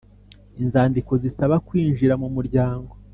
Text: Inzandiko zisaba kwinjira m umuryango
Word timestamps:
Inzandiko 0.61 1.11
zisaba 1.23 1.55
kwinjira 1.67 2.13
m 2.21 2.23
umuryango 2.29 2.91